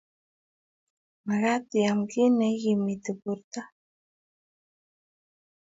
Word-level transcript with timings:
magat 1.27 1.67
iam 1.79 1.99
kiy 2.11 2.29
ne 2.37 2.45
ikimiti 2.55 3.11
porto 3.21 3.61